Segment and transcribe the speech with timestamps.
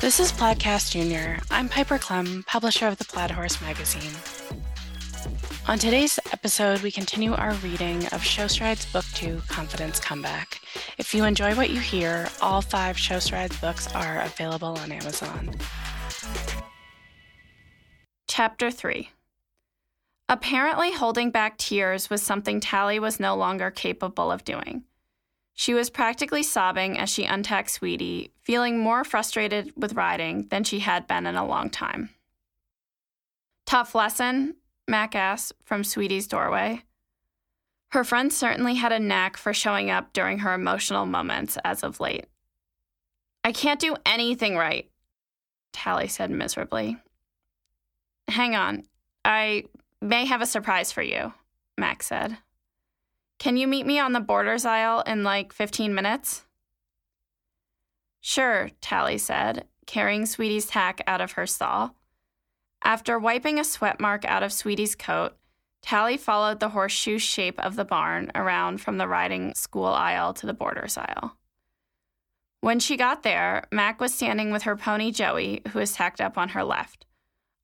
[0.00, 1.38] This is Plaidcast Junior.
[1.50, 4.10] I'm Piper Klemm, publisher of the Plaid Horse magazine.
[5.68, 10.62] On today's episode, we continue our reading of Show Strides Book 2 Confidence Comeback.
[10.96, 15.50] If you enjoy what you hear, all five Show Strides books are available on Amazon.
[18.26, 19.10] Chapter 3
[20.30, 24.84] Apparently, holding back tears was something Tally was no longer capable of doing.
[25.54, 30.78] She was practically sobbing as she untacked Sweetie, feeling more frustrated with riding than she
[30.78, 32.10] had been in a long time.
[33.66, 34.56] Tough lesson?
[34.88, 36.82] Mac asked from Sweetie's doorway.
[37.92, 42.00] Her friend certainly had a knack for showing up during her emotional moments as of
[42.00, 42.26] late.
[43.44, 44.90] I can't do anything right,
[45.72, 46.98] Tally said miserably.
[48.28, 48.84] Hang on,
[49.24, 49.64] I
[50.00, 51.32] may have a surprise for you,
[51.78, 52.38] Mac said.
[53.40, 56.44] Can you meet me on the boarders aisle in like 15 minutes?
[58.20, 61.96] Sure, Tally said, carrying Sweetie's tack out of her stall.
[62.84, 65.38] After wiping a sweat mark out of Sweetie's coat,
[65.80, 70.44] Tally followed the horseshoe shape of the barn around from the riding school aisle to
[70.44, 71.38] the boarders aisle.
[72.60, 76.36] When she got there, Mac was standing with her pony Joey, who was tacked up
[76.36, 77.06] on her left.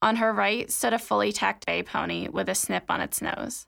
[0.00, 3.66] On her right stood a fully tacked bay pony with a snip on its nose.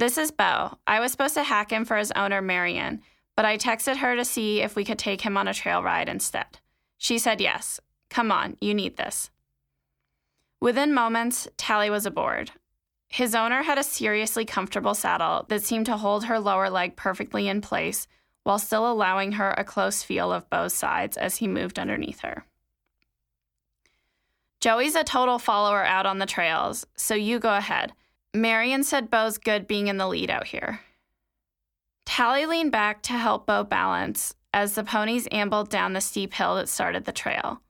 [0.00, 0.78] This is Bo.
[0.86, 3.02] I was supposed to hack him for his owner, Marion,
[3.36, 6.08] but I texted her to see if we could take him on a trail ride
[6.08, 6.58] instead.
[6.96, 7.80] She said yes.
[8.08, 9.28] Come on, you need this.
[10.58, 12.52] Within moments, Tally was aboard.
[13.08, 17.46] His owner had a seriously comfortable saddle that seemed to hold her lower leg perfectly
[17.46, 18.06] in place
[18.42, 22.46] while still allowing her a close feel of Bo's sides as he moved underneath her.
[24.60, 27.92] Joey's a total follower out on the trails, so you go ahead.
[28.34, 30.80] Marion said Bo's good being in the lead out here.
[32.06, 36.56] Tally leaned back to help Bo balance as the ponies ambled down the steep hill
[36.56, 37.60] that started the trail.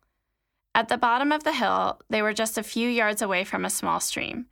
[0.75, 3.71] At the bottom of the hill, they were just a few yards away from a
[3.71, 4.47] small stream.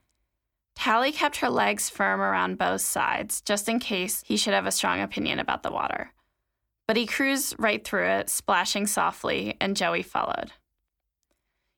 [0.75, 4.73] Tally kept her legs firm around Bo's sides, just in case he should have a
[4.73, 6.13] strong opinion about the water.
[6.87, 10.53] But he cruised right through it, splashing softly, and Joey followed.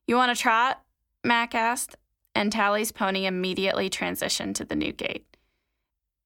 [0.06, 0.82] You want to trot?
[1.24, 1.96] Mac asked,
[2.34, 5.26] and Tally's pony immediately transitioned to the new gait.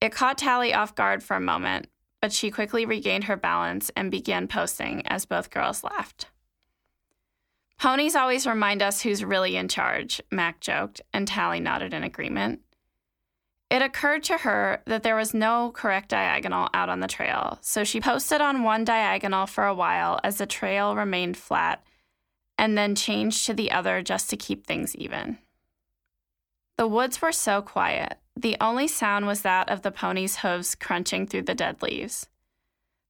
[0.01, 1.89] It caught Tally off guard for a moment,
[2.21, 6.29] but she quickly regained her balance and began posting as both girls laughed.
[7.79, 12.61] Ponies always remind us who's really in charge, Mac joked, and Tally nodded in agreement.
[13.71, 17.83] It occurred to her that there was no correct diagonal out on the trail, so
[17.83, 21.83] she posted on one diagonal for a while as the trail remained flat,
[22.57, 25.39] and then changed to the other just to keep things even.
[26.77, 28.19] The woods were so quiet.
[28.37, 32.29] The only sound was that of the pony's hooves crunching through the dead leaves.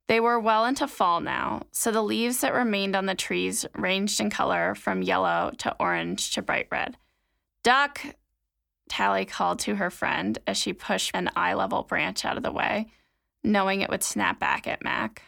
[0.07, 4.21] They were well into fall now, so the leaves that remained on the trees ranged
[4.21, 6.99] in color from yellow to orange to bright red.
[7.63, 8.05] Duck!
[8.91, 12.53] Tally called to her friend as she pushed an eye level branch out of the
[12.53, 12.89] way,
[13.43, 15.23] knowing it would snap back at Mac.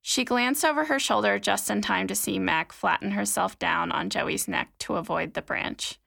[0.00, 4.08] She glanced over her shoulder just in time to see Mac flatten herself down on
[4.08, 5.98] Joey's neck to avoid the branch.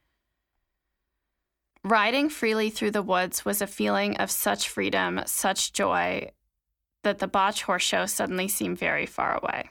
[1.83, 6.31] Riding freely through the woods was a feeling of such freedom, such joy,
[7.03, 9.69] that the Botch Horse Show suddenly seemed very far away.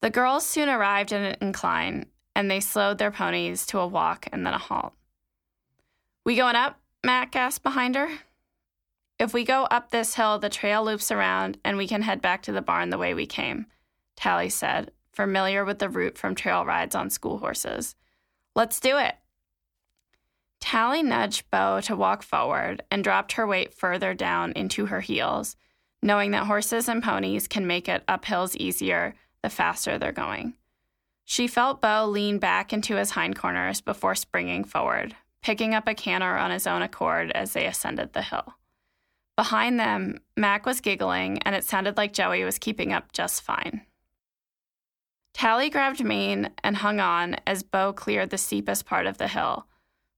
[0.00, 4.26] The girls soon arrived at an incline, and they slowed their ponies to a walk
[4.32, 4.92] and then a halt.
[6.24, 6.80] We going up?
[7.04, 8.08] Mac asked behind her.
[9.20, 12.42] If we go up this hill, the trail loops around, and we can head back
[12.42, 13.66] to the barn the way we came,
[14.16, 17.94] Tally said, familiar with the route from trail rides on school horses.
[18.56, 19.14] Let's do it.
[20.60, 25.56] Tally nudged Bo to walk forward and dropped her weight further down into her heels,
[26.02, 30.54] knowing that horses and ponies can make it up hills easier the faster they're going.
[31.24, 35.94] She felt Bo lean back into his hind hindquarters before springing forward, picking up a
[35.94, 38.54] canter on his own accord as they ascended the hill.
[39.36, 43.86] Behind them, Mac was giggling, and it sounded like Joey was keeping up just fine.
[45.32, 49.66] Tally grabbed mane and hung on as Bo cleared the steepest part of the hill,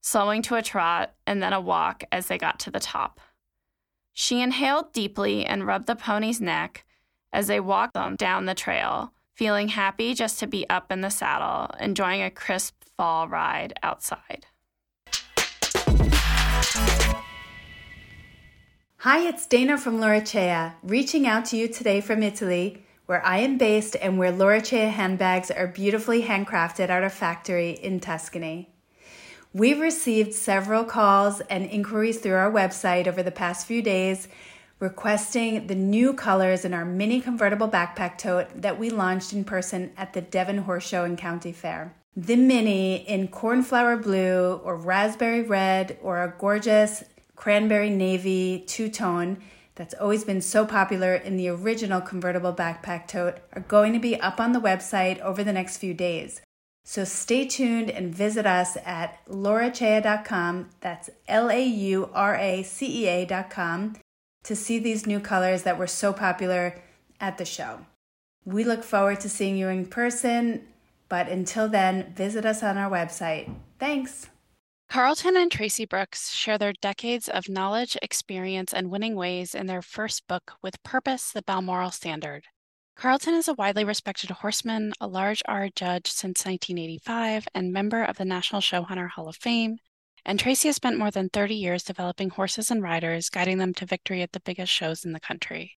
[0.03, 3.21] slowing to a trot and then a walk as they got to the top.
[4.11, 6.85] She inhaled deeply and rubbed the pony's neck
[7.31, 11.09] as they walked them down the trail, feeling happy just to be up in the
[11.09, 14.45] saddle, enjoying a crisp fall ride outside.
[18.97, 23.57] Hi, it's Dana from Lauracea, reaching out to you today from Italy, where I am
[23.57, 28.72] based and where Lauracea handbags are beautifully handcrafted at our factory in Tuscany.
[29.55, 34.27] We've received several calls and inquiries through our website over the past few days
[34.79, 39.91] requesting the new colors in our mini convertible backpack tote that we launched in person
[39.95, 41.93] at the Devon Horse Show and County Fair.
[42.17, 47.03] The mini in cornflower blue or raspberry red or a gorgeous
[47.35, 49.37] cranberry navy two tone
[49.75, 54.19] that's always been so popular in the original convertible backpack tote are going to be
[54.19, 56.41] up on the website over the next few days.
[56.85, 60.69] So stay tuned and visit us at lauracea.com.
[60.81, 63.95] That's L A U R A C E A.com
[64.43, 66.81] to see these new colors that were so popular
[67.19, 67.85] at the show.
[68.45, 70.67] We look forward to seeing you in person,
[71.07, 73.53] but until then, visit us on our website.
[73.79, 74.27] Thanks.
[74.89, 79.81] Carlton and Tracy Brooks share their decades of knowledge, experience, and winning ways in their
[79.81, 82.43] first book, With Purpose The Balmoral Standard.
[82.95, 88.17] Carlton is a widely respected horseman, a large R judge since 1985, and member of
[88.17, 89.77] the National Showhunter Hall of Fame.
[90.25, 93.85] And Tracy has spent more than 30 years developing horses and riders, guiding them to
[93.85, 95.77] victory at the biggest shows in the country.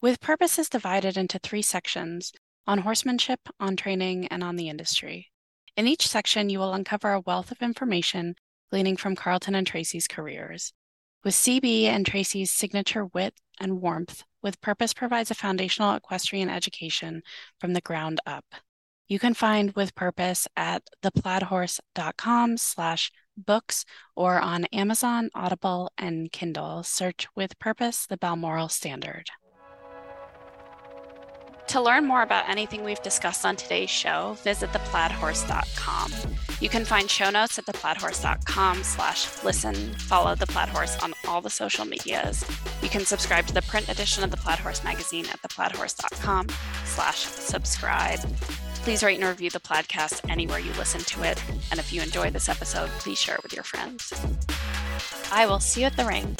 [0.00, 2.32] With purposes divided into three sections
[2.66, 5.30] on horsemanship, on training, and on the industry.
[5.76, 8.36] In each section, you will uncover a wealth of information
[8.70, 10.72] gleaning from Carlton and Tracy's careers.
[11.24, 17.22] With CB and Tracy's signature wit and warmth, With Purpose provides a foundational equestrian education
[17.58, 18.44] from the ground up.
[19.08, 23.84] You can find With Purpose at theplaidhorse.com slash books
[24.16, 26.82] or on Amazon, Audible, and Kindle.
[26.82, 29.30] Search With Purpose, the Balmoral Standard.
[31.68, 36.12] To learn more about anything we've discussed on today's show, visit theplaidhorse.com.
[36.60, 39.74] You can find show notes at theplaidhorse.com slash listen.
[39.94, 42.44] Follow The Plaid Horse on all the social medias.
[42.82, 46.48] You can subscribe to the print edition of The Plaid Horse magazine at theplaidhorse.com
[46.84, 48.20] slash subscribe.
[48.82, 51.42] Please rate and review the podcast anywhere you listen to it.
[51.70, 54.12] And if you enjoy this episode, please share it with your friends.
[55.32, 56.36] I will see you at the ring.